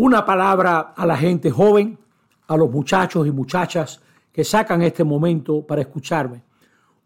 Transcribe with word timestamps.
una 0.00 0.24
palabra 0.24 0.94
a 0.96 1.04
la 1.04 1.14
gente 1.14 1.50
joven, 1.50 1.98
a 2.46 2.56
los 2.56 2.70
muchachos 2.70 3.26
y 3.26 3.30
muchachas 3.30 4.00
que 4.32 4.44
sacan 4.44 4.80
este 4.80 5.04
momento 5.04 5.66
para 5.66 5.82
escucharme. 5.82 6.42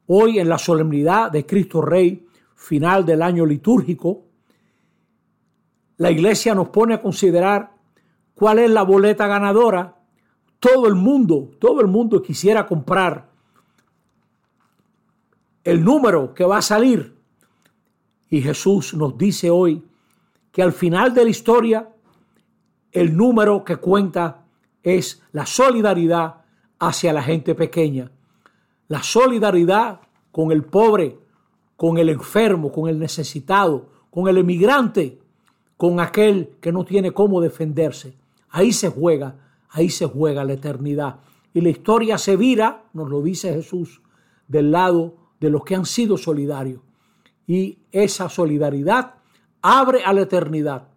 Hoy 0.06 0.38
en 0.38 0.48
la 0.48 0.58
solemnidad 0.58 1.32
de 1.32 1.44
Cristo 1.44 1.82
Rey, 1.82 2.24
final 2.54 3.04
del 3.04 3.22
año 3.22 3.44
litúrgico, 3.46 4.26
la 5.96 6.12
iglesia 6.12 6.54
nos 6.54 6.68
pone 6.68 6.94
a 6.94 7.02
considerar 7.02 7.72
cuál 8.32 8.60
es 8.60 8.70
la 8.70 8.82
boleta 8.82 9.26
ganadora. 9.26 9.96
Todo 10.60 10.86
el 10.86 10.94
mundo, 10.94 11.50
todo 11.58 11.80
el 11.80 11.88
mundo 11.88 12.22
quisiera 12.22 12.64
comprar 12.64 13.28
el 15.64 15.82
número 15.82 16.32
que 16.32 16.44
va 16.44 16.58
a 16.58 16.62
salir. 16.62 17.18
Y 18.28 18.40
Jesús 18.40 18.94
nos 18.94 19.18
dice 19.18 19.50
hoy 19.50 19.84
que 20.52 20.62
al 20.62 20.72
final 20.72 21.12
de 21.12 21.24
la 21.24 21.30
historia 21.30 21.88
el 22.94 23.16
número 23.16 23.64
que 23.64 23.76
cuenta 23.76 24.44
es 24.82 25.22
la 25.32 25.44
solidaridad 25.44 26.36
hacia 26.78 27.12
la 27.12 27.22
gente 27.22 27.54
pequeña, 27.54 28.10
la 28.88 29.02
solidaridad 29.02 30.00
con 30.30 30.52
el 30.52 30.62
pobre, 30.62 31.18
con 31.76 31.98
el 31.98 32.08
enfermo, 32.08 32.70
con 32.70 32.88
el 32.88 32.98
necesitado, 32.98 33.88
con 34.10 34.28
el 34.28 34.38
emigrante, 34.38 35.18
con 35.76 35.98
aquel 35.98 36.56
que 36.60 36.70
no 36.70 36.84
tiene 36.84 37.10
cómo 37.10 37.40
defenderse. 37.40 38.16
Ahí 38.50 38.72
se 38.72 38.88
juega, 38.88 39.34
ahí 39.70 39.90
se 39.90 40.06
juega 40.06 40.44
la 40.44 40.52
eternidad. 40.52 41.16
Y 41.52 41.60
la 41.60 41.70
historia 41.70 42.16
se 42.16 42.36
vira, 42.36 42.84
nos 42.92 43.10
lo 43.10 43.22
dice 43.22 43.52
Jesús, 43.52 44.02
del 44.46 44.70
lado 44.70 45.16
de 45.40 45.50
los 45.50 45.64
que 45.64 45.74
han 45.74 45.84
sido 45.84 46.16
solidarios. 46.16 46.80
Y 47.46 47.78
esa 47.90 48.28
solidaridad 48.28 49.14
abre 49.62 50.04
a 50.04 50.12
la 50.12 50.22
eternidad. 50.22 50.88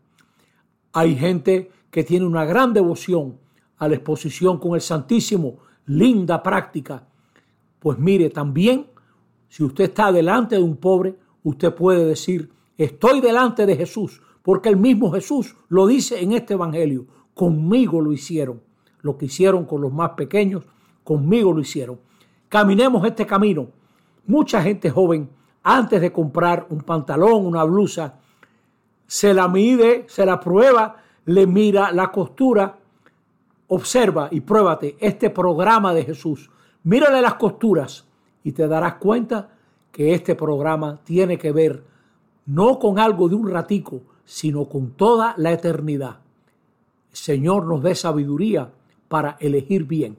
Hay 0.93 1.15
gente 1.15 1.71
que 1.91 2.03
tiene 2.03 2.25
una 2.25 2.45
gran 2.45 2.73
devoción 2.73 3.37
a 3.77 3.87
la 3.87 3.95
exposición 3.95 4.59
con 4.59 4.75
el 4.75 4.81
Santísimo, 4.81 5.59
linda 5.85 6.41
práctica. 6.43 7.07
Pues 7.79 7.97
mire, 7.97 8.29
también, 8.29 8.87
si 9.47 9.63
usted 9.63 9.85
está 9.85 10.11
delante 10.11 10.55
de 10.55 10.63
un 10.63 10.77
pobre, 10.77 11.15
usted 11.43 11.73
puede 11.73 12.05
decir, 12.05 12.51
estoy 12.77 13.21
delante 13.21 13.65
de 13.65 13.75
Jesús, 13.75 14.21
porque 14.41 14.69
el 14.69 14.77
mismo 14.77 15.11
Jesús 15.11 15.55
lo 15.69 15.87
dice 15.87 16.21
en 16.21 16.33
este 16.33 16.53
Evangelio, 16.53 17.05
conmigo 17.33 18.01
lo 18.01 18.11
hicieron. 18.11 18.61
Lo 19.01 19.17
que 19.17 19.25
hicieron 19.25 19.65
con 19.65 19.81
los 19.81 19.93
más 19.93 20.11
pequeños, 20.11 20.63
conmigo 21.03 21.53
lo 21.53 21.61
hicieron. 21.61 21.99
Caminemos 22.49 23.05
este 23.05 23.25
camino. 23.25 23.69
Mucha 24.25 24.61
gente 24.61 24.89
joven, 24.89 25.29
antes 25.63 26.01
de 26.01 26.11
comprar 26.11 26.65
un 26.69 26.81
pantalón, 26.81 27.45
una 27.45 27.63
blusa, 27.63 28.19
se 29.05 29.33
la 29.33 29.47
mide, 29.47 30.05
se 30.07 30.25
la 30.25 30.39
prueba, 30.39 31.03
le 31.27 31.45
mira 31.45 31.91
la 31.91 32.09
costura, 32.09 32.77
observa 33.67 34.29
y 34.31 34.41
pruébate 34.41 34.95
este 34.99 35.29
programa 35.29 35.93
de 35.93 36.05
Jesús. 36.05 36.49
Mírale 36.83 37.21
las 37.21 37.35
costuras 37.35 38.05
y 38.43 38.53
te 38.53 38.67
darás 38.67 38.95
cuenta 38.95 39.49
que 39.91 40.13
este 40.13 40.35
programa 40.35 40.99
tiene 41.03 41.37
que 41.37 41.51
ver 41.51 41.83
no 42.45 42.79
con 42.79 42.97
algo 42.97 43.27
de 43.27 43.35
un 43.35 43.49
ratico, 43.49 44.01
sino 44.23 44.69
con 44.69 44.91
toda 44.91 45.33
la 45.37 45.51
eternidad. 45.51 46.19
Señor 47.11 47.65
nos 47.65 47.83
dé 47.83 47.93
sabiduría 47.93 48.71
para 49.09 49.35
elegir 49.41 49.83
bien. 49.83 50.17